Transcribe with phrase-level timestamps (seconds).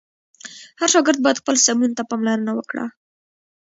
[0.79, 2.85] هر شاګرد باید خپل سمون ته پاملرنه وکړه.